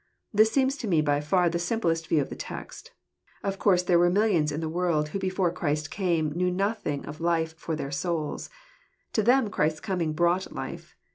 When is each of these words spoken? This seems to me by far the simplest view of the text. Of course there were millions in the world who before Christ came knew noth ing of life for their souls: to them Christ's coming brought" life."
This 0.33 0.51
seems 0.51 0.77
to 0.77 0.87
me 0.87 0.99
by 1.01 1.21
far 1.21 1.47
the 1.47 1.59
simplest 1.59 2.07
view 2.07 2.21
of 2.23 2.29
the 2.29 2.35
text. 2.35 2.91
Of 3.43 3.59
course 3.59 3.83
there 3.83 3.99
were 3.99 4.09
millions 4.09 4.51
in 4.51 4.59
the 4.59 4.67
world 4.67 5.09
who 5.09 5.19
before 5.19 5.51
Christ 5.53 5.91
came 5.91 6.31
knew 6.31 6.49
noth 6.49 6.87
ing 6.87 7.05
of 7.05 7.21
life 7.21 7.55
for 7.55 7.75
their 7.75 7.91
souls: 7.91 8.49
to 9.13 9.21
them 9.21 9.51
Christ's 9.51 9.79
coming 9.79 10.13
brought" 10.13 10.51
life." 10.53 10.95